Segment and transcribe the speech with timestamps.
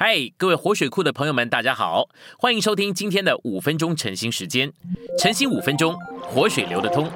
[0.00, 2.08] 嗨，各位活水库的朋友们，大家好，
[2.38, 4.72] 欢迎收听今天的五分钟晨兴时间。
[5.18, 7.10] 晨兴五分钟，活水流得通。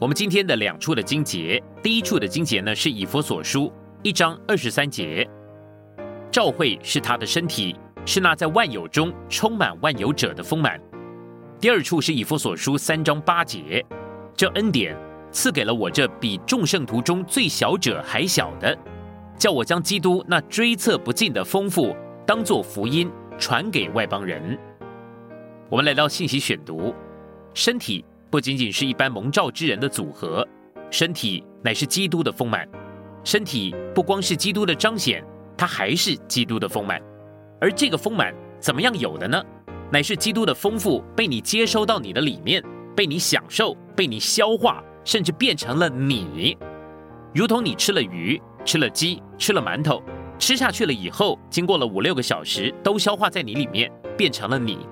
[0.00, 3.70] 我们今天的两处的经节，第一处的经节呢是以佛所书
[4.02, 5.28] 一章二十三节，
[6.32, 7.76] 照会是他的身体，
[8.06, 10.80] 是那在万有中充满万有者的丰满。
[11.60, 13.84] 第二处是以佛所书三章八节，
[14.34, 14.96] 这恩典。
[15.32, 18.76] 赐给了我这比众圣徒中最小者还小的，
[19.38, 21.94] 叫我将基督那追测不尽的丰富，
[22.26, 24.58] 当作福音传给外邦人。
[25.68, 26.94] 我们来到信息选读，
[27.54, 30.46] 身体不仅仅是一般蒙召之人的组合，
[30.90, 32.68] 身体乃是基督的丰满。
[33.22, 35.24] 身体不光是基督的彰显，
[35.56, 37.00] 它还是基督的丰满。
[37.60, 39.40] 而这个丰满怎么样有的呢？
[39.92, 42.64] 乃是基督的丰富被你接收到你的里面，
[42.96, 44.82] 被你享受，被你消化。
[45.04, 46.56] 甚至变成了你，
[47.34, 50.02] 如同你吃了鱼、吃了鸡、吃了馒头，
[50.38, 54.86] 吃下去了以后，经过了五六个小时，都消化在你里面，变成了你。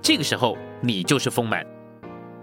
[0.00, 1.64] 这个时候，你就是丰满。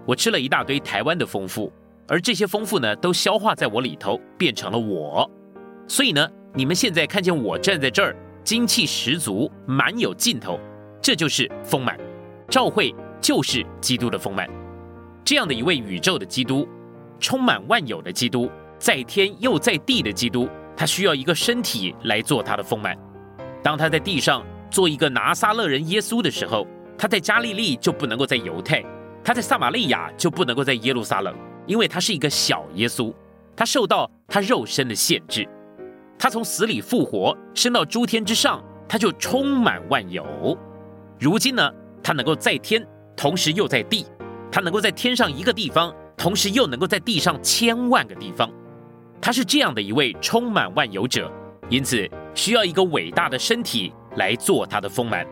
[0.06, 1.72] 我吃了一大堆台湾的丰富，
[2.08, 5.30] 而这些丰富呢，都消化在我里头，变成了我。
[5.86, 10.58] 所以呢，你们现在看见我站在这儿，精气十足，蛮有劲头，
[11.02, 11.98] 这就是丰满。
[12.48, 14.48] 赵会就是基督的丰满，
[15.24, 16.66] 这样的一位宇宙的基督。
[17.20, 22.96] 充满万有的基督，在天又在地的基督，他需要一个身体来做他的丰满。
[23.62, 28.82] 当他在地上做一个拿撒勒人耶稣的时候，他在加利利就不能够在犹太，
[29.22, 31.34] 他在撒玛利亚就不能够在耶路撒冷，
[31.66, 33.12] 因为他是一个小耶稣，
[33.54, 35.46] 他受到他肉身的限制。
[36.18, 40.58] 他从死里复活，升到诸天之上，他就充满万有。
[41.18, 41.70] 如今呢，
[42.02, 44.06] 他能够在天，同时又在地，
[44.50, 45.94] 他能够在天上一个地方。
[46.20, 48.52] 同时又能够在地上千万个地方，
[49.22, 51.32] 他是这样的一位充满万有者，
[51.70, 55.26] 因此需要一个伟大的身体来做他的丰满。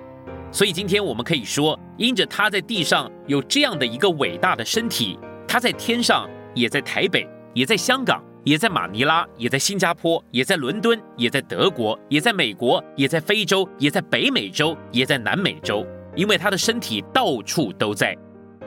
[0.50, 18.16] 所以今天我们可以说，因着他在地上有这样的一个伟大的身体，他在天上也在台北，也在香港，也在马尼拉，也在新加坡，也在伦敦，也在德国，也在美国，也在非洲，也在北美洲，也在南美洲，因为他的身体到处都在。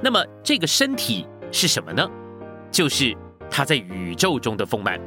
[0.04, 1.26] 那么这个身体。
[1.52, 2.08] 是什么呢？
[2.72, 3.16] 就是
[3.50, 5.00] 他在宇宙中的丰满，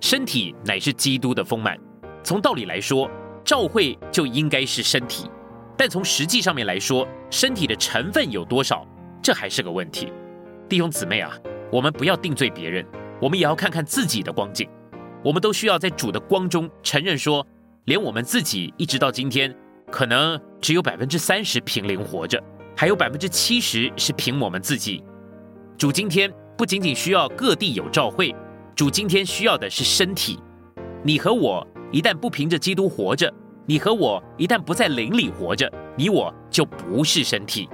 [0.00, 1.78] 身体乃是基督的丰满。
[2.24, 3.10] 从道理来说，
[3.44, 5.30] 教会就应该是身体，
[5.76, 8.86] 但从实际上面来说，身体的成分有多少，
[9.22, 10.12] 这还是个问题。
[10.68, 11.32] 弟兄姊妹啊，
[11.70, 12.84] 我们不要定罪别人，
[13.20, 14.68] 我们也要看看自己的光景。
[15.22, 17.46] 我们都需要在主的光中承认说，
[17.84, 19.54] 连我们自己一直到今天，
[19.90, 22.42] 可能只有百分之三十凭灵活着，
[22.76, 25.02] 还有百分之七十是凭我们自己。
[25.78, 28.34] 主今天不仅仅需要各地有召会，
[28.74, 30.36] 主今天需要的是身体。
[31.04, 33.32] 你和我一旦不凭着基督活着，
[33.64, 37.68] 你和我一旦不在灵里活着，你我就不是身体。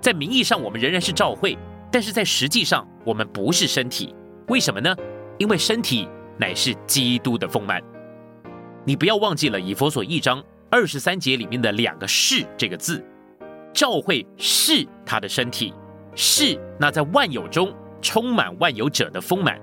[0.00, 1.58] 在名义上我们仍然是召会，
[1.92, 4.14] 但是在实际上我们不是身体。
[4.48, 4.96] 为什么呢？
[5.36, 7.78] 因为身体乃是基督的丰满。
[8.86, 13.04] 你不要忘记了以佛所一章二十三节里面的两个“是”这个字，
[13.74, 15.74] 召会是他的身体。
[16.14, 19.60] 是那在万有中充满万有者的丰满，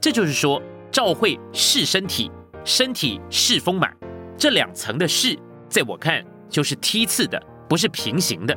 [0.00, 2.30] 这就是说，照会是身体，
[2.64, 3.94] 身体是丰满，
[4.36, 5.38] 这两层的是，
[5.68, 8.56] 在我看就是梯次的，不是平行的，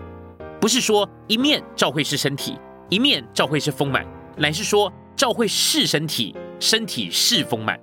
[0.59, 2.57] 不是说一面照会是身体，
[2.89, 4.05] 一面照会是丰满，
[4.37, 7.79] 乃是说照会是身体，身体是丰满。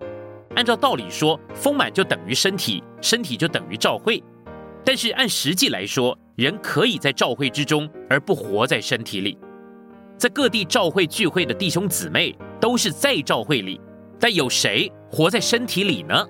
[0.55, 4.23] 按照道理说，丰满就等于身体，身体就等于照会，
[4.85, 6.17] 但是按实际来说。
[6.37, 9.39] 人可以在召会之中，而不活在身体里。
[10.17, 13.81] 在各地召会聚会的弟兄姊妹，都是在召会里，
[14.19, 16.27] 但有谁活在身体里呢？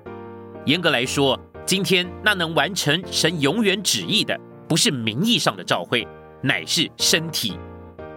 [0.67, 6.07] 严格来说，今天那能完成神永远旨意的，不是名义上的召会，
[6.43, 7.57] 乃是身体。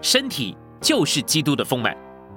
[0.01, 1.95] 身体就是基督的丰满。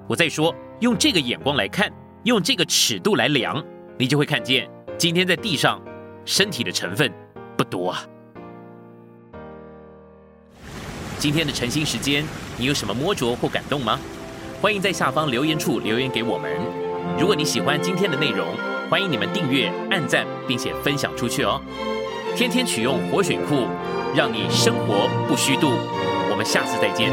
[0.08, 1.90] 我再说，用这个眼光来看，
[2.24, 3.64] 用这个尺度来量，
[3.98, 4.68] 你就会看见，
[4.98, 5.80] 今天在地上，
[6.24, 7.10] 身体的成分
[7.56, 8.04] 不多啊。
[11.18, 12.24] 今天的晨星时间，
[12.56, 13.98] 你有什么摸着或感动吗？
[14.62, 16.50] 欢迎在下方留言处留言给我们。
[17.18, 18.46] 如果你喜欢今天的内容，
[18.88, 21.60] 欢迎你们订阅、按赞，并且分享出去哦。
[22.36, 23.66] 天天取用活水库，
[24.14, 25.72] 让你生活不虚度。
[26.30, 27.10] 我们下次再见。